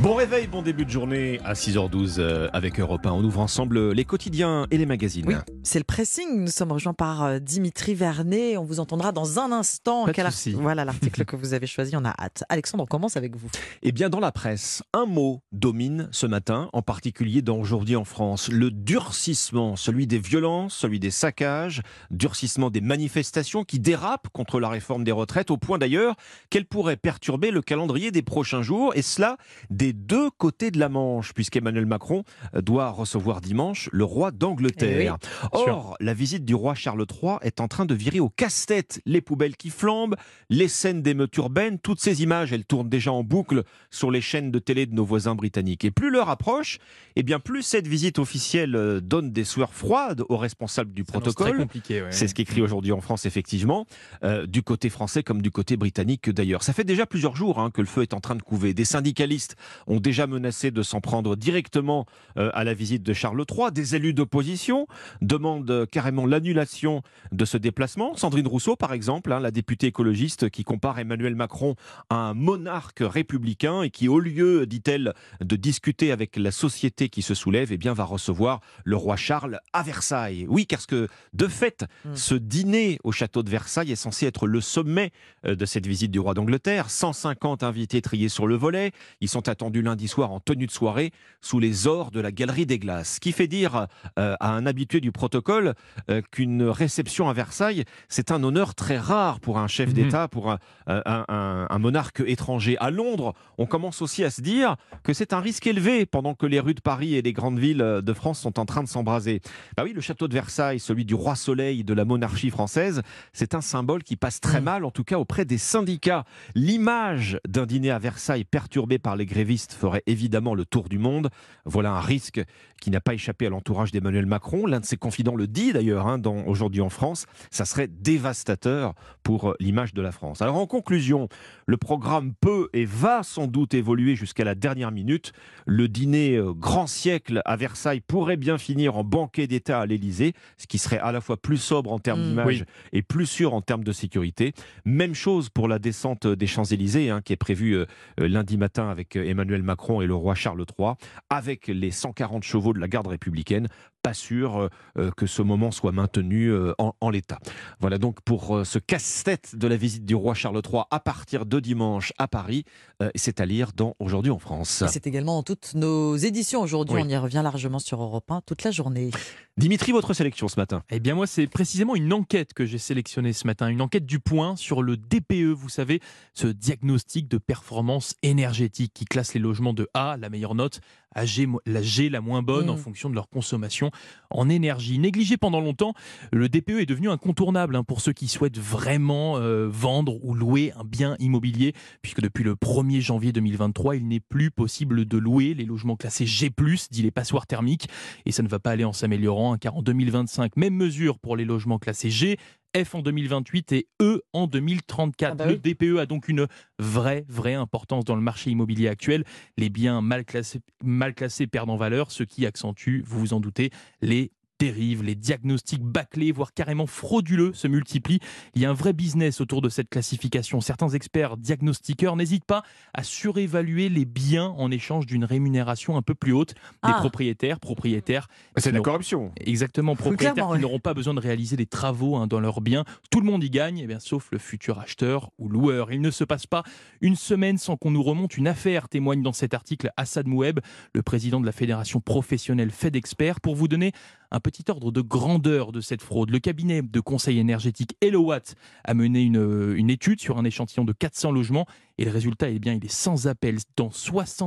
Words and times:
Bon 0.00 0.14
réveil, 0.14 0.46
bon 0.46 0.62
début 0.62 0.84
de 0.84 0.90
journée 0.90 1.40
à 1.44 1.54
6h12 1.54 2.16
euh, 2.18 2.48
avec 2.52 2.78
Europe 2.78 3.06
1. 3.06 3.12
On 3.12 3.24
ouvre 3.24 3.40
ensemble 3.40 3.92
les 3.92 4.04
quotidiens 4.04 4.66
et 4.70 4.76
les 4.76 4.86
magazines. 4.86 5.24
Oui, 5.26 5.34
c'est 5.64 5.78
le 5.78 5.84
pressing. 5.84 6.40
Nous 6.40 6.50
sommes 6.50 6.72
rejoints 6.72 6.92
par 6.92 7.24
euh, 7.24 7.38
Dimitri 7.38 7.94
Vernet. 7.94 8.58
On 8.58 8.64
vous 8.64 8.80
entendra 8.80 9.12
dans 9.12 9.38
un 9.38 9.50
instant. 9.50 10.04
Quel. 10.12 10.28
Voilà 10.54 10.84
l'article 10.84 11.24
que 11.24 11.36
vous 11.36 11.54
avez 11.54 11.66
choisi. 11.66 11.96
On 11.96 12.04
a 12.04 12.14
hâte. 12.18 12.44
Alexandre, 12.50 12.84
on 12.84 12.86
commence 12.86 13.16
avec 13.16 13.34
vous. 13.34 13.48
Eh 13.82 13.90
bien, 13.90 14.10
dans 14.10 14.20
la 14.20 14.30
presse, 14.30 14.82
un 14.92 15.06
mot 15.06 15.42
domine 15.52 16.08
ce 16.12 16.26
matin, 16.26 16.68
en 16.72 16.82
particulier 16.82 17.40
dans 17.40 17.64
Aujourd'hui 17.64 17.96
en 17.96 18.04
France. 18.04 18.50
Le 18.50 18.70
durcissement, 18.70 19.74
celui 19.76 20.06
des 20.06 20.18
violences, 20.18 20.74
celui 20.74 21.00
des 21.00 21.10
saccages, 21.10 21.80
durcissement 22.10 22.68
des 22.68 22.82
manifestations 22.82 23.64
qui 23.64 23.80
dérapent 23.80 24.28
contre 24.28 24.60
la 24.60 24.68
réforme 24.68 25.02
des 25.02 25.12
retraites, 25.12 25.50
au 25.50 25.56
point 25.56 25.78
d'ailleurs 25.78 26.14
qu'elle 26.50 26.66
pourrait 26.66 26.98
perturber 26.98 27.50
le 27.50 27.62
calendrier 27.62 28.10
des 28.10 28.20
prochains 28.20 28.60
jours, 28.60 28.92
et 28.96 29.02
cela 29.02 29.38
des 29.70 29.94
deux 29.94 30.30
côtés 30.30 30.70
de 30.70 30.78
la 30.78 30.90
Manche, 30.90 31.32
puisqu'Emmanuel 31.32 31.86
Macron 31.86 32.24
doit 32.52 32.90
recevoir 32.90 33.40
dimanche 33.40 33.88
le 33.92 34.04
roi 34.04 34.30
d'Angleterre. 34.30 35.16
Or, 35.54 35.96
la 36.00 36.14
visite 36.14 36.44
du 36.44 36.54
roi 36.54 36.74
Charles 36.74 37.04
III 37.10 37.36
est 37.42 37.60
en 37.60 37.68
train 37.68 37.86
de 37.86 37.94
virer 37.94 38.20
au 38.20 38.28
casse-tête 38.28 39.00
les 39.06 39.20
poubelles 39.20 39.56
qui 39.56 39.70
flambent, 39.70 40.16
les 40.50 40.68
scènes 40.68 41.02
d'émeutes 41.02 41.36
urbaines, 41.36 41.78
toutes 41.78 42.00
ces 42.00 42.22
images, 42.22 42.52
elles 42.52 42.64
tournent 42.64 42.88
déjà 42.88 43.12
en 43.12 43.22
boucle 43.22 43.62
sur 43.90 44.10
les 44.10 44.20
chaînes 44.20 44.50
de 44.50 44.58
télé 44.58 44.86
de 44.86 44.94
nos 44.94 45.04
voisins 45.04 45.34
britanniques. 45.34 45.84
Et 45.84 45.90
plus 45.90 46.10
l'heure 46.10 46.28
approche, 46.28 46.78
eh 47.16 47.22
bien 47.22 47.38
plus 47.38 47.62
cette 47.62 47.86
visite 47.86 48.18
officielle 48.18 48.74
euh, 48.74 49.00
donne 49.00 49.30
des 49.30 49.44
sueurs 49.44 49.72
froides 49.72 50.22
aux 50.28 50.36
responsables 50.36 50.92
du 50.92 51.04
Ça 51.04 51.12
protocole. 51.12 51.58
compliqué, 51.58 52.02
ouais. 52.02 52.10
C'est 52.10 52.26
ce 52.26 52.34
qu'écrit 52.34 52.60
aujourd'hui 52.60 52.92
en 52.92 53.00
France, 53.00 53.26
effectivement, 53.26 53.86
euh, 54.24 54.46
du 54.46 54.62
côté 54.62 54.88
français 54.88 55.22
comme 55.22 55.40
du 55.40 55.50
côté 55.50 55.76
britannique 55.76 56.30
d'ailleurs. 56.30 56.62
Ça 56.62 56.72
fait 56.72 56.84
déjà 56.84 57.06
plusieurs 57.06 57.36
jours 57.36 57.60
hein, 57.60 57.70
que 57.70 57.80
le 57.80 57.86
feu 57.86 58.02
est 58.02 58.14
en 58.14 58.20
train 58.20 58.34
de 58.34 58.42
couver. 58.42 58.74
Des 58.74 58.84
syndicalistes 58.84 59.56
ont 59.86 60.00
déjà 60.00 60.26
menacé 60.26 60.70
de 60.70 60.82
s'en 60.82 61.00
prendre 61.00 61.36
directement 61.36 62.06
euh, 62.38 62.50
à 62.54 62.64
la 62.64 62.74
visite 62.74 63.02
de 63.02 63.12
Charles 63.12 63.44
III. 63.48 63.70
Des 63.72 63.94
élus 63.94 64.14
d'opposition 64.14 64.86
demandent 65.22 65.43
euh, 65.44 65.86
carrément 65.86 66.26
l'annulation 66.26 67.02
de 67.32 67.44
ce 67.44 67.56
déplacement. 67.56 68.16
Sandrine 68.16 68.46
Rousseau, 68.46 68.76
par 68.76 68.92
exemple, 68.92 69.32
hein, 69.32 69.40
la 69.40 69.50
députée 69.50 69.88
écologiste 69.88 70.50
qui 70.50 70.64
compare 70.64 70.98
Emmanuel 70.98 71.34
Macron 71.34 71.74
à 72.10 72.16
un 72.16 72.34
monarque 72.34 73.02
républicain 73.02 73.82
et 73.82 73.90
qui, 73.90 74.08
au 74.08 74.18
lieu, 74.20 74.66
dit-elle, 74.66 75.14
de 75.40 75.56
discuter 75.56 76.12
avec 76.12 76.36
la 76.36 76.50
société 76.50 77.08
qui 77.08 77.22
se 77.22 77.34
soulève, 77.34 77.72
eh 77.72 77.76
bien, 77.76 77.92
va 77.92 78.04
recevoir 78.04 78.60
le 78.84 78.96
roi 78.96 79.16
Charles 79.16 79.58
à 79.72 79.82
Versailles. 79.82 80.46
Oui, 80.48 80.66
parce 80.68 80.86
que, 80.86 81.08
de 81.32 81.46
fait, 81.48 81.84
Mm. 82.04 82.16
ce 82.16 82.34
dîner 82.34 82.98
au 83.04 83.12
château 83.12 83.42
de 83.42 83.50
Versailles 83.50 83.92
est 83.92 83.96
censé 83.96 84.26
être 84.26 84.46
le 84.46 84.60
sommet 84.60 85.10
euh, 85.46 85.54
de 85.54 85.66
cette 85.66 85.86
visite 85.86 86.10
du 86.10 86.18
roi 86.18 86.34
d'Angleterre. 86.34 86.90
150 86.90 87.62
invités 87.62 88.02
triés 88.02 88.28
sur 88.28 88.46
le 88.46 88.56
volet. 88.56 88.92
Ils 89.20 89.28
sont 89.28 89.48
attendus 89.48 89.82
lundi 89.82 90.08
soir 90.08 90.32
en 90.32 90.40
tenue 90.40 90.66
de 90.66 90.70
soirée 90.70 91.12
sous 91.40 91.58
les 91.58 91.86
ors 91.86 92.10
de 92.10 92.20
la 92.20 92.32
Galerie 92.32 92.66
des 92.66 92.78
Glaces. 92.78 93.14
Ce 93.14 93.20
qui 93.20 93.32
fait 93.32 93.48
dire 93.48 93.86
euh, 94.18 94.34
à 94.40 94.50
un 94.50 94.66
habitué 94.66 95.00
du 95.00 95.12
protocole 95.12 95.33
euh, 95.34 96.22
qu'une 96.30 96.62
réception 96.64 97.28
à 97.28 97.32
Versailles, 97.32 97.84
c'est 98.08 98.30
un 98.30 98.42
honneur 98.42 98.74
très 98.74 98.98
rare 98.98 99.40
pour 99.40 99.58
un 99.58 99.66
chef 99.66 99.88
Mhm. 99.88 99.94
d'État, 99.94 100.28
pour 100.28 100.50
un, 100.50 100.58
un- 100.86 101.24
un- 101.28 101.66
un 101.70 101.78
monarque 101.78 102.22
étranger. 102.26 102.76
À 102.80 102.90
Londres, 102.90 103.34
on 103.58 103.66
commence 103.66 104.02
aussi 104.02 104.24
à 104.24 104.30
se 104.30 104.40
dire 104.40 104.76
que 105.02 105.12
c'est 105.12 105.32
un 105.32 105.40
risque 105.40 105.66
élevé 105.66 106.06
pendant 106.06 106.34
que 106.34 106.46
les 106.46 106.60
rues 106.60 106.74
de 106.74 106.80
Paris 106.80 107.14
et 107.14 107.22
les 107.22 107.32
grandes 107.32 107.58
villes 107.58 108.00
de 108.02 108.12
France 108.12 108.40
sont 108.40 108.58
en 108.58 108.64
train 108.66 108.82
de 108.82 108.88
s'embraser. 108.88 109.40
Bah 109.76 109.82
oui, 109.84 109.92
le 109.92 110.00
château 110.00 110.28
de 110.28 110.34
Versailles, 110.34 110.80
celui 110.80 111.04
du 111.04 111.14
roi 111.14 111.34
soleil 111.36 111.84
de 111.84 111.94
la 111.94 112.04
monarchie 112.04 112.50
française, 112.50 113.02
c'est 113.32 113.54
un 113.54 113.60
symbole 113.60 114.02
qui 114.02 114.16
passe 114.16 114.40
très 114.40 114.60
Mm. 114.60 114.64
mal, 114.64 114.84
en 114.84 114.90
tout 114.90 115.04
cas 115.04 115.18
auprès 115.18 115.44
des 115.44 115.58
syndicats. 115.58 116.24
L'image 116.54 117.38
d'un 117.48 117.66
dîner 117.66 117.90
à 117.90 117.98
Versailles 117.98 118.44
perturbé 118.44 118.98
par 118.98 119.16
les 119.16 119.26
grévistes 119.26 119.72
ferait 119.72 120.02
évidemment 120.06 120.54
le 120.54 120.64
tour 120.64 120.88
du 120.88 120.98
monde. 120.98 121.30
Voilà 121.64 121.92
un 121.92 122.00
risque 122.00 122.42
qui 122.80 122.90
n'a 122.90 123.00
pas 123.00 123.14
échappé 123.14 123.46
à 123.46 123.50
l'entourage 123.50 123.92
d'Emmanuel 123.92 124.26
Macron. 124.26 124.66
L'un 124.66 124.80
de 124.80 124.84
ses 124.84 124.96
confidents 124.98 125.23
le 125.36 125.46
dit 125.46 125.72
d'ailleurs 125.72 126.06
hein, 126.06 126.18
dans 126.18 126.44
aujourd'hui 126.46 126.80
en 126.80 126.88
France. 126.88 127.26
Ça 127.50 127.64
serait 127.64 127.88
dévastateur 127.88 128.94
pour 129.22 129.50
euh, 129.50 129.54
l'image 129.60 129.94
de 129.94 130.02
la 130.02 130.10
France. 130.10 130.42
Alors 130.42 130.56
en 130.56 130.66
conclusion, 130.66 131.28
le 131.66 131.76
programme 131.76 132.32
peut 132.40 132.68
et 132.72 132.84
va 132.84 133.22
sans 133.22 133.46
doute 133.46 133.74
évoluer 133.74 134.16
jusqu'à 134.16 134.44
la 134.44 134.54
dernière 134.54 134.90
minute. 134.90 135.32
Le 135.66 135.88
dîner 135.88 136.36
euh, 136.36 136.52
grand 136.52 136.86
siècle 136.86 137.42
à 137.44 137.56
Versailles 137.56 138.00
pourrait 138.00 138.36
bien 138.36 138.58
finir 138.58 138.96
en 138.96 139.04
banquet 139.04 139.46
d'État 139.46 139.80
à 139.80 139.86
l'Élysée, 139.86 140.32
ce 140.58 140.66
qui 140.66 140.78
serait 140.78 140.98
à 140.98 141.12
la 141.12 141.20
fois 141.20 141.36
plus 141.36 141.58
sobre 141.58 141.92
en 141.92 141.98
termes 141.98 142.14
Mm. 142.24 142.28
d'image 142.28 142.64
et 142.92 143.02
plus 143.02 143.26
sûr 143.26 143.54
en 143.54 143.60
termes 143.60 143.84
de 143.84 143.92
sécurité. 143.92 144.52
Même 144.84 145.14
chose 145.14 145.48
pour 145.50 145.68
la 145.68 145.78
descente 145.78 146.26
des 146.26 146.46
Champs-Élysées, 146.46 147.10
hein, 147.10 147.20
qui 147.22 147.32
est 147.32 147.36
prévue 147.36 147.76
euh, 147.76 147.86
lundi 148.18 148.56
matin 148.56 148.88
avec 148.88 149.16
Emmanuel 149.16 149.62
Macron 149.62 150.00
et 150.00 150.06
le 150.06 150.14
roi 150.14 150.34
Charles 150.34 150.64
III, 150.78 150.92
avec 151.30 151.68
les 151.68 151.90
140 151.90 152.42
chevaux 152.42 152.72
de 152.72 152.80
la 152.80 152.88
garde 152.88 153.06
républicaine. 153.06 153.68
Pas 154.04 154.12
sûr 154.12 154.58
euh, 154.58 154.68
euh, 154.98 155.10
que 155.16 155.26
ce 155.26 155.40
moment 155.40 155.70
soit 155.70 155.90
maintenu 155.90 156.48
euh, 156.48 156.74
en, 156.76 156.92
en 157.00 157.08
l'état. 157.08 157.38
Voilà 157.80 157.96
donc 157.96 158.20
pour 158.20 158.54
euh, 158.54 158.64
ce 158.64 158.78
casse-tête 158.78 159.56
de 159.56 159.66
la 159.66 159.76
visite 159.78 160.04
du 160.04 160.14
roi 160.14 160.34
Charles 160.34 160.60
III 160.62 160.82
à 160.90 161.00
partir 161.00 161.46
de 161.46 161.58
dimanche 161.58 162.12
à 162.18 162.28
Paris. 162.28 162.64
Euh, 163.02 163.10
c'est 163.14 163.40
à 163.40 163.46
lire 163.46 163.70
dans 163.74 163.96
Aujourd'hui 163.98 164.30
en 164.30 164.38
France. 164.38 164.84
C'est 164.88 165.06
également 165.06 165.36
dans 165.36 165.42
toutes 165.42 165.72
nos 165.74 166.16
éditions 166.16 166.60
aujourd'hui. 166.60 166.96
Oui. 166.96 167.02
On 167.02 167.08
y 167.08 167.16
revient 167.16 167.40
largement 167.42 167.78
sur 167.78 168.02
Europe 168.02 168.30
1 168.30 168.42
toute 168.42 168.62
la 168.62 168.70
journée. 168.70 169.10
Dimitri, 169.56 169.92
votre 169.92 170.12
sélection 170.12 170.48
ce 170.48 170.60
matin 170.60 170.82
Eh 170.90 171.00
bien 171.00 171.14
moi, 171.14 171.26
c'est 171.26 171.46
précisément 171.46 171.94
une 171.96 172.12
enquête 172.12 172.52
que 172.52 172.66
j'ai 172.66 172.76
sélectionnée 172.78 173.32
ce 173.32 173.46
matin, 173.46 173.68
une 173.68 173.80
enquête 173.80 174.04
du 174.04 174.18
point 174.18 174.54
sur 174.56 174.82
le 174.82 174.96
DPE, 174.98 175.52
vous 175.54 175.68
savez, 175.70 176.00
ce 176.34 176.48
diagnostic 176.48 177.26
de 177.28 177.38
performance 177.38 178.14
énergétique 178.22 178.92
qui 178.92 179.06
classe 179.06 179.32
les 179.32 179.40
logements 179.40 179.72
de 179.72 179.88
A, 179.94 180.16
la 180.18 180.28
meilleure 180.28 180.54
note, 180.56 180.80
à 181.14 181.24
G, 181.24 181.46
la 181.66 181.80
G, 181.82 182.08
la 182.10 182.20
moins 182.20 182.42
bonne, 182.42 182.66
Mm. 182.66 182.70
en 182.70 182.76
fonction 182.76 183.08
de 183.08 183.14
leur 183.14 183.28
consommation 183.28 183.92
en 184.30 184.48
énergie. 184.48 184.98
Négligé 184.98 185.36
pendant 185.36 185.60
longtemps, 185.60 185.94
le 186.32 186.48
DPE 186.48 186.80
est 186.80 186.86
devenu 186.86 187.10
incontournable 187.10 187.76
hein, 187.76 187.84
pour 187.84 188.00
ceux 188.00 188.12
qui 188.12 188.28
souhaitent 188.28 188.58
vraiment 188.58 189.38
euh, 189.38 189.68
vendre 189.68 190.24
ou 190.24 190.34
louer 190.34 190.72
un 190.76 190.84
bien 190.84 191.16
immobilier, 191.18 191.72
puisque 192.02 192.20
depuis 192.20 192.44
le 192.44 192.54
1er 192.54 193.00
janvier 193.00 193.32
2023, 193.32 193.96
il 193.96 194.08
n'est 194.08 194.20
plus 194.20 194.50
possible 194.50 195.04
de 195.04 195.18
louer 195.18 195.54
les 195.54 195.64
logements 195.64 195.96
classés 195.96 196.26
G+, 196.26 196.50
dit 196.90 197.02
les 197.02 197.10
passoires 197.10 197.46
thermiques, 197.46 197.88
et 198.26 198.32
ça 198.32 198.42
ne 198.42 198.48
va 198.48 198.58
pas 198.58 198.70
aller 198.70 198.84
en 198.84 198.92
s'améliorant, 198.92 199.54
hein, 199.54 199.58
car 199.58 199.76
en 199.76 199.82
2025, 199.82 200.56
même 200.56 200.74
mesure 200.74 201.18
pour 201.18 201.36
les 201.36 201.44
logements 201.44 201.78
classés 201.78 202.10
G, 202.10 202.38
F 202.76 202.94
en 202.94 203.02
2028 203.02 203.72
et 203.72 203.86
E 204.02 204.22
en 204.32 204.46
2034. 204.46 205.32
Ah 205.32 205.34
bah 205.34 205.46
Le. 205.46 205.56
DPE 205.56 205.98
a 205.98 206.06
donc 206.06 206.28
une 206.28 206.46
vraie, 206.78 207.24
vraie 207.28 207.54
importance 207.54 208.04
dans 208.04 208.16
le 208.16 208.22
marché 208.22 208.50
immobilier 208.50 208.88
actuel. 208.88 209.24
Les 209.56 209.70
biens 209.70 210.00
mal 210.00 210.24
classés, 210.24 210.60
mal 210.82 211.14
classés 211.14 211.46
perdent 211.46 211.70
en 211.70 211.76
valeur, 211.76 212.10
ce 212.10 212.24
qui 212.24 212.46
accentue, 212.46 213.02
vous 213.06 213.20
vous 213.20 213.34
en 213.34 213.40
doutez, 213.40 213.70
les 214.00 214.32
dérives, 214.58 215.02
les 215.02 215.14
diagnostics 215.14 215.82
bâclés, 215.82 216.32
voire 216.32 216.52
carrément 216.54 216.86
frauduleux 216.86 217.52
se 217.54 217.68
multiplient. 217.68 218.20
Il 218.54 218.62
y 218.62 218.66
a 218.66 218.70
un 218.70 218.74
vrai 218.74 218.92
business 218.92 219.40
autour 219.40 219.60
de 219.62 219.68
cette 219.68 219.88
classification. 219.88 220.60
Certains 220.60 220.88
experts 220.90 221.36
diagnostiqueurs 221.36 222.16
n'hésitent 222.16 222.44
pas 222.44 222.62
à 222.92 223.02
surévaluer 223.02 223.88
les 223.88 224.04
biens 224.04 224.54
en 224.56 224.70
échange 224.70 225.06
d'une 225.06 225.24
rémunération 225.24 225.96
un 225.96 226.02
peu 226.02 226.14
plus 226.14 226.32
haute 226.32 226.54
des 226.54 226.90
Ah. 226.94 226.96
propriétaires, 227.00 227.58
propriétaires 227.60 228.28
C'est 228.56 228.70
de 228.70 228.76
la 228.76 228.82
corruption. 228.82 229.32
Exactement, 229.38 229.96
propriétaires 229.96 230.48
qui 230.52 230.58
n'auront 230.60 230.78
pas 230.80 230.94
besoin 230.94 231.14
de 231.14 231.20
réaliser 231.20 231.56
des 231.56 231.66
travaux 231.66 232.16
hein, 232.16 232.26
dans 232.26 232.40
leurs 232.40 232.60
biens. 232.60 232.84
Tout 233.10 233.20
le 233.20 233.26
monde 233.26 233.42
y 233.42 233.50
gagne, 233.50 233.78
eh 233.78 233.86
bien, 233.86 233.98
sauf 233.98 234.28
le 234.30 234.38
futur 234.38 234.78
acheteur 234.78 235.30
ou 235.38 235.48
loueur. 235.48 235.92
Il 235.92 236.00
ne 236.00 236.10
se 236.10 236.24
passe 236.24 236.46
pas 236.46 236.62
une 237.00 237.16
semaine 237.16 237.58
sans 237.58 237.76
qu'on 237.76 237.90
nous 237.90 238.02
remonte 238.02 238.36
une 238.36 238.46
affaire, 238.48 238.88
témoigne 238.88 239.22
dans 239.22 239.32
cet 239.32 239.54
article 239.54 239.90
Assad 239.96 240.26
Moueb, 240.26 240.60
le 240.94 241.02
président 241.02 241.40
de 241.40 241.46
la 241.46 241.52
fédération 241.52 242.00
professionnelle 242.00 242.70
FedExpert, 242.70 243.40
pour 243.40 243.56
vous 243.56 243.68
donner 243.68 243.92
un 244.34 244.40
petit 244.40 244.64
ordre 244.68 244.90
de 244.90 245.00
grandeur 245.00 245.70
de 245.70 245.80
cette 245.80 246.02
fraude. 246.02 246.30
Le 246.30 246.40
cabinet 246.40 246.82
de 246.82 247.00
conseil 247.00 247.38
énergétique 247.38 247.96
Elowatt 248.00 248.56
a 248.82 248.92
mené 248.92 249.22
une, 249.22 249.74
une 249.76 249.90
étude 249.90 250.20
sur 250.20 250.38
un 250.38 250.44
échantillon 250.44 250.84
de 250.84 250.92
400 250.92 251.30
logements 251.30 251.66
et 251.98 252.04
le 252.04 252.10
résultat, 252.10 252.48
eh 252.50 252.58
bien, 252.58 252.72
il 252.74 252.84
est 252.84 252.92
sans 252.92 253.26
appel. 253.28 253.58
Dans 253.76 253.90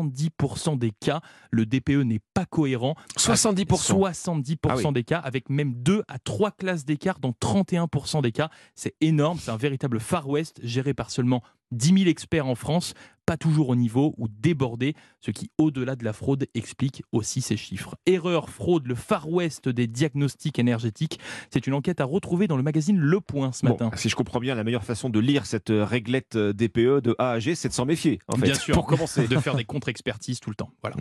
70% 0.01 0.77
des 0.77 0.91
cas, 0.91 1.21
le 1.51 1.65
DPE 1.65 2.03
n'est 2.03 2.21
pas 2.33 2.45
cohérent 2.45 2.95
70%. 3.17 3.65
70% 3.65 4.57
Ah 4.69 4.75
oui. 4.77 4.93
des 4.93 5.03
cas, 5.03 5.19
avec 5.19 5.49
même 5.49 5.73
2 5.75 6.03
à 6.07 6.19
3 6.19 6.51
classes 6.51 6.85
d'écart 6.85 7.19
dans 7.19 7.31
31% 7.31 8.21
des 8.21 8.31
cas. 8.31 8.49
C'est 8.75 8.95
énorme, 9.01 9.39
c'est 9.41 9.51
un 9.51 9.57
véritable 9.57 9.99
Far 9.99 10.27
West 10.29 10.59
géré 10.63 10.93
par 10.93 11.09
seulement 11.11 11.41
10 11.71 11.87
000 11.99 12.09
experts 12.09 12.47
en 12.47 12.55
France, 12.55 12.93
pas 13.25 13.35
toujours 13.35 13.67
au 13.67 13.75
niveau 13.75 14.13
ou 14.17 14.29
débordé, 14.29 14.95
ce 15.19 15.31
qui, 15.31 15.51
au-delà 15.57 15.97
de 15.97 16.05
la 16.05 16.13
fraude, 16.13 16.45
explique 16.53 17.03
aussi 17.11 17.41
ces 17.41 17.57
chiffres. 17.57 17.95
Erreur, 18.05 18.49
fraude, 18.49 18.87
le 18.87 18.95
Far 18.95 19.27
West 19.29 19.67
des 19.67 19.85
diagnostics 19.85 20.59
énergétiques. 20.59 21.19
C'est 21.51 21.67
une 21.67 21.73
enquête 21.73 21.99
à 21.99 22.05
retrouver 22.05 22.47
dans 22.47 22.55
le 22.55 22.63
magazine 22.63 22.97
Le 22.97 23.19
Point 23.19 23.51
ce 23.51 23.65
Bon, 23.65 23.73
matin. 23.73 23.91
si 23.97 24.07
je 24.07 24.15
comprends 24.15 24.39
bien, 24.39 24.55
la 24.55 24.63
meilleure 24.63 24.85
façon 24.85 25.09
de 25.09 25.19
lire 25.19 25.45
cette 25.45 25.69
euh, 25.69 25.83
réglette 25.83 26.37
euh, 26.37 26.53
DPE 26.53 27.01
de 27.03 27.15
A 27.19 27.31
à 27.31 27.36
C'est 27.39 27.69
de 27.69 27.73
s'en 27.73 27.85
méfier, 27.85 28.19
en 28.27 28.35
fait, 28.37 28.43
Bien 28.43 28.55
sûr. 28.55 28.73
pour 28.73 28.85
commencer. 28.85 29.27
De 29.27 29.37
faire 29.39 29.55
des 29.55 29.65
contre-expertises 29.65 30.39
tout 30.39 30.49
le 30.49 30.55
temps. 30.55 30.71
Voilà. 30.81 30.97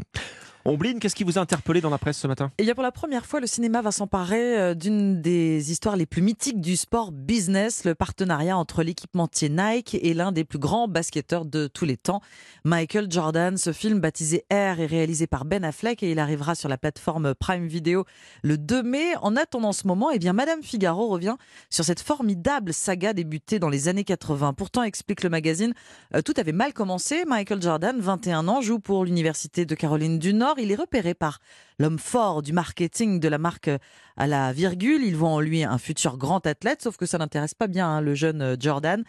Ombline, 0.67 0.99
qu'est-ce 0.99 1.15
qui 1.15 1.23
vous 1.23 1.39
a 1.39 1.41
interpellé 1.41 1.81
dans 1.81 1.91
la 1.91 1.99
presse 1.99 2.19
ce 2.19 2.27
matin? 2.27 2.51
Il 2.59 2.65
y 2.65 2.73
a 2.73 2.75
pour 2.75 2.83
la 2.83 2.91
première 2.91 3.25
fois, 3.25 3.39
le 3.39 3.47
cinéma 3.47 3.83
va 3.83 3.93
s'emparer 3.93 4.59
euh, 4.59 4.75
d'une 4.75 5.23
des 5.23 5.71
histoires 5.71 5.95
les 5.95 6.07
plus 6.07 6.23
mythiques 6.23 6.61
du 6.61 6.75
sport 6.75 7.13
business, 7.13 7.85
le 7.85 7.95
partenariat 7.95 8.59
entre 8.59 8.83
l'équipementier 8.83 9.49
Nike 9.49 9.95
et 9.95 10.13
l'un 10.13 10.33
des 10.33 10.43
plus 10.43 10.59
grands 10.59 10.89
basketteurs 10.89 11.45
de 11.45 11.69
tous 11.69 11.85
les 11.85 11.97
temps, 11.97 12.21
Michael 12.65 13.07
Jordan. 13.09 13.57
Ce 13.57 13.73
film 13.73 14.01
baptisé 14.01 14.45
Air 14.51 14.81
est 14.81 14.87
réalisé 14.87 15.29
par 15.29 15.45
Ben 15.45 15.65
Affleck 15.65 16.03
et 16.03 16.11
il 16.11 16.19
arrivera 16.19 16.57
sur 16.57 16.69
la 16.69 16.79
plateforme 16.79 17.37
Prime 17.37 17.69
Video 17.69 18.05
le 18.43 18.59
2 18.59 18.83
mai. 18.83 19.15
En 19.23 19.37
attendant 19.37 19.73
ce 19.73 19.87
moment, 19.87 20.11
eh 20.11 20.19
bien, 20.19 20.33
Madame 20.33 20.65
Figaro 20.65 21.07
revient 21.07 21.37
sur 21.71 21.85
cette 21.85 22.01
formidable 22.01 22.75
saga 22.75 23.13
débutée 23.13 23.61
dans 23.61 23.69
les 23.69 23.87
années 23.87 24.03
80. 24.03 24.53
Pourtant, 24.55 24.83
explique 24.83 25.23
le 25.23 25.31
magazine, 25.31 25.75
euh, 26.17 26.23
tout 26.23 26.35
avait 26.39 26.51
mal 26.51 26.73
commencé. 26.73 27.25
Michael 27.25 27.63
Jordan, 27.63 28.01
21 28.01 28.49
ans, 28.49 28.61
joue 28.61 28.81
pour 28.81 29.05
l'Université 29.05 29.65
de 29.65 29.75
Caroline 29.77 30.19
du 30.19 30.35
Nord. 30.35 30.56
Il 30.59 30.71
est 30.71 30.77
repéré 30.77 31.15
par 31.15 31.39
l'homme 31.79 31.99
fort 31.99 32.43
du 32.43 32.53
marketing 32.53 33.21
de 33.21 33.29
la 33.29 33.39
marque 33.39 33.71
à 34.17 34.27
la 34.27 34.53
virgule. 34.53 35.03
Il 35.05 35.17
voit 35.17 35.29
en 35.31 35.41
lui 35.41 35.65
un 35.65 35.79
futur 35.79 36.17
grand 36.17 36.47
athlète, 36.47 36.83
sauf 36.83 36.97
que 36.97 37.07
ça 37.07 37.19
n'intéresse 37.19 37.55
pas 37.55 37.67
bien 37.67 37.89
hein, 37.89 38.01
le 38.01 38.15
jeune 38.15 38.43
euh, 38.43 38.57
Jordan. 38.59 39.05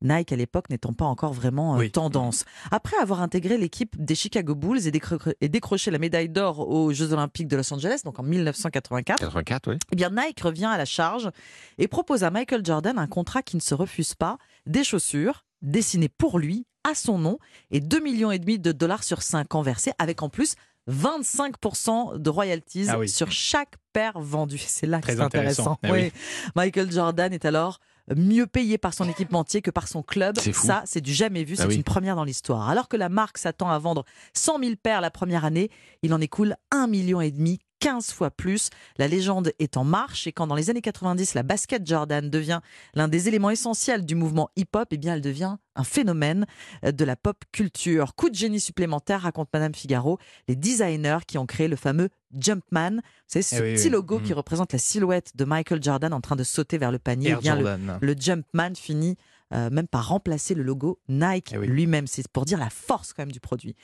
Nike 0.00 0.30
à 0.30 0.36
l'époque 0.36 0.70
n'étant 0.70 0.92
pas 0.92 1.06
encore 1.06 1.32
vraiment 1.32 1.74
euh, 1.74 1.78
Oui. 1.78 1.90
tendance. 1.90 2.44
Après 2.70 2.96
avoir 2.98 3.20
intégré 3.20 3.58
l'équipe 3.58 3.96
des 4.00 4.14
Chicago 4.14 4.54
Bulls 4.54 4.86
et, 4.86 4.92
décro- 4.92 5.34
et 5.40 5.48
décroché 5.48 5.90
la 5.90 5.98
médaille 5.98 6.28
d'or 6.28 6.68
aux 6.68 6.92
Jeux 6.92 7.12
Olympiques 7.12 7.48
de 7.48 7.56
Los 7.56 7.72
Angeles, 7.74 8.02
donc 8.04 8.20
en 8.20 8.22
1984, 8.22 9.18
84, 9.18 9.70
oui. 9.72 9.78
eh 9.90 9.96
bien 9.96 10.10
Nike 10.10 10.40
revient 10.40 10.66
à 10.66 10.78
la 10.78 10.84
charge 10.84 11.30
et 11.78 11.88
propose 11.88 12.22
à 12.22 12.30
Michael 12.30 12.64
Jordan 12.64 12.96
un 12.96 13.08
contrat 13.08 13.42
qui 13.42 13.56
ne 13.56 13.60
se 13.60 13.74
refuse 13.74 14.14
pas, 14.14 14.38
des 14.66 14.84
chaussures 14.84 15.44
dessinées 15.62 16.08
pour 16.08 16.38
lui, 16.38 16.64
à 16.88 16.94
son 16.94 17.18
nom, 17.18 17.38
et 17.72 17.80
2 17.80 17.98
millions 17.98 18.30
et 18.30 18.38
demi 18.38 18.60
de 18.60 18.70
dollars 18.70 19.02
sur 19.02 19.22
5 19.22 19.52
ans 19.56 19.62
versés, 19.62 19.90
avec 19.98 20.22
en 20.22 20.28
plus 20.28 20.54
25% 20.88 22.18
de 22.18 22.30
royalties 22.30 22.86
Ah 22.88 22.98
oui. 22.98 23.08
sur 23.08 23.30
chaque 23.30 23.74
paire 23.92 24.18
vendue. 24.18 24.58
C'est 24.58 24.86
là 24.86 25.00
que 25.00 25.06
c'est 25.06 25.20
intéressant. 25.20 25.72
intéressant. 25.72 25.78
Ah 25.82 25.92
oui. 25.92 26.12
Michael 26.56 26.90
Jordan 26.90 27.32
est 27.32 27.44
alors 27.44 27.78
mieux 28.16 28.46
payé 28.46 28.78
par 28.78 28.94
son 28.94 29.06
équipementier 29.08 29.60
que 29.60 29.70
par 29.70 29.86
son 29.86 30.02
club. 30.02 30.36
C'est. 30.40 30.54
Ça, 30.54 30.82
c'est 30.86 31.00
du 31.02 31.12
jamais 31.12 31.44
vu. 31.44 31.56
C'est 31.56 31.64
Ah 31.64 31.66
oui. 31.68 31.76
une 31.76 31.84
première 31.84 32.16
dans 32.16 32.24
l'histoire. 32.24 32.68
Alors 32.70 32.88
que 32.88 32.96
la 32.96 33.08
marque 33.10 33.36
s'attend 33.38 33.68
à 33.70 33.78
vendre 33.78 34.04
100 34.32 34.60
000 34.60 34.72
paires 34.82 35.00
la 35.02 35.10
première 35.10 35.44
année, 35.44 35.70
il 36.02 36.14
en 36.14 36.20
écoule 36.20 36.56
1,5 36.72 36.88
million 36.88 37.20
et 37.20 37.30
demi 37.30 37.58
15 37.80 38.12
fois 38.12 38.30
plus. 38.30 38.70
La 38.96 39.08
légende 39.08 39.52
est 39.58 39.76
en 39.76 39.84
marche 39.84 40.26
et 40.26 40.32
quand 40.32 40.46
dans 40.46 40.54
les 40.54 40.70
années 40.70 40.80
90, 40.82 41.34
la 41.34 41.42
basket 41.42 41.86
Jordan 41.86 42.28
devient 42.30 42.60
l'un 42.94 43.08
des 43.08 43.28
éléments 43.28 43.50
essentiels 43.50 44.04
du 44.04 44.14
mouvement 44.14 44.50
hip-hop, 44.56 44.88
eh 44.90 44.96
bien 44.96 45.14
elle 45.14 45.20
devient 45.20 45.56
un 45.76 45.84
phénomène 45.84 46.46
euh, 46.84 46.90
de 46.92 47.04
la 47.04 47.14
pop 47.16 47.36
culture. 47.52 48.14
Coup 48.16 48.30
de 48.30 48.34
génie 48.34 48.60
supplémentaire, 48.60 49.22
raconte 49.22 49.48
Madame 49.52 49.74
Figaro, 49.74 50.18
les 50.48 50.56
designers 50.56 51.18
qui 51.26 51.38
ont 51.38 51.46
créé 51.46 51.68
le 51.68 51.76
fameux 51.76 52.08
Jumpman. 52.36 53.00
C'est 53.26 53.42
ce 53.42 53.56
Eh 53.56 53.60
oui, 53.60 53.74
petit 53.74 53.84
oui. 53.84 53.90
logo 53.90 54.18
Mhm. 54.18 54.24
qui 54.24 54.32
représente 54.32 54.72
la 54.72 54.78
silhouette 54.78 55.32
de 55.36 55.44
Michael 55.44 55.82
Jordan 55.82 56.12
en 56.12 56.20
train 56.20 56.36
de 56.36 56.44
sauter 56.44 56.78
vers 56.78 56.90
le 56.92 56.98
panier. 56.98 57.34
Eh 57.36 57.40
bien, 57.40 57.56
le- 57.56 57.78
le 58.00 58.14
Jumpman 58.18 58.74
finit 58.74 59.16
euh, 59.54 59.70
même 59.70 59.86
par 59.88 60.08
remplacer 60.08 60.54
le 60.54 60.62
logo 60.62 61.00
Nike 61.08 61.52
Eh 61.54 61.58
oui. 61.58 61.66
lui-même. 61.68 62.06
C'est 62.06 62.26
pour 62.28 62.44
dire 62.44 62.58
la 62.58 62.70
force 62.70 63.12
quand 63.12 63.22
même 63.22 63.32
du 63.32 63.40
produit. 63.40 63.74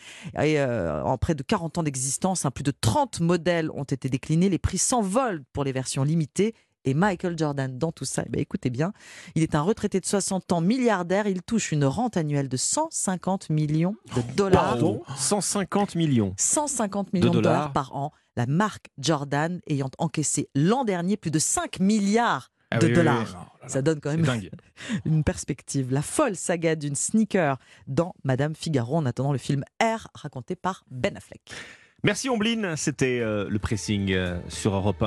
Et 0.43 0.59
euh, 0.61 1.03
en 1.05 1.17
près 1.19 1.35
de 1.35 1.43
40 1.43 1.79
ans 1.79 1.83
d'existence, 1.83 2.45
hein, 2.45 2.51
plus 2.51 2.65
de 2.65 2.73
30 2.73 3.21
modèles 3.21 3.71
ont 3.71 3.85
été 3.85 4.09
déclinés. 4.09 4.49
Les 4.51 4.59
prix 4.59 4.79
s'envolent 4.79 5.43
pour 5.53 5.65
les 5.65 5.73
versions 5.73 6.05
limitées. 6.05 6.55
Et 6.87 6.93
Michael 6.93 7.39
Jordan, 7.39 7.79
dans 7.79 7.93
tout 7.93 8.05
ça, 8.05 8.25
eh 8.27 8.29
ben, 8.29 8.39
écoutez 8.43 8.69
bien, 8.69 8.93
il 9.35 9.43
est 9.43 9.55
un 9.55 9.63
retraité 9.63 10.01
de 10.01 10.05
60 10.05 10.53
ans, 10.53 10.61
milliardaire. 10.61 11.27
Il 11.27 11.41
touche 11.41 11.73
une 11.73 11.87
rente 11.87 12.19
annuelle 12.19 12.51
de 12.51 12.59
150 12.59 13.49
millions 13.49 13.97
de 14.15 14.21
dollars. 14.37 14.65
Pardon? 14.73 15.03
150 15.17 15.95
millions. 15.95 16.35
150 16.37 17.15
millions 17.15 17.29
de 17.31 17.41
dollars. 17.41 17.53
dollars 17.55 17.73
par 17.73 17.97
an. 17.97 18.13
La 18.37 18.45
marque 18.47 18.89
Jordan 18.99 19.61
ayant 19.67 19.89
encaissé 19.99 20.51
l'an 20.55 20.85
dernier 20.85 21.17
plus 21.17 21.31
de 21.31 21.39
5 21.39 21.81
milliards 21.81 22.51
Ah 22.71 22.79
de 22.81 22.89
oui, 22.89 22.93
dollars. 22.93 23.35
oui. 23.35 23.54
Ça 23.67 23.83
donne 23.83 24.01
quand 24.01 24.11
même 24.11 24.23
dingue. 24.23 24.51
une 25.05 25.25
perspective. 25.25 25.93
La 25.93 26.03
folle 26.03 26.37
saga 26.37 26.77
d'une 26.77 26.95
sneaker 26.97 27.59
dans 27.87 28.15
Madame 28.25 28.55
Figaro 28.55 28.97
en 28.97 29.07
attendant 29.07 29.33
le 29.33 29.39
film 29.39 29.65
R 29.83 30.09
raconté 30.15 30.57
par 30.57 30.85
Ben 30.91 31.17
Affleck. 31.17 31.53
Merci 32.05 32.29
Ombline, 32.29 32.77
c'était 32.77 33.21
euh, 33.21 33.49
le 33.49 33.59
pressing 33.59 34.13
euh, 34.13 34.39
sur 34.49 34.75
Europe 34.75 35.03
1. 35.03 35.03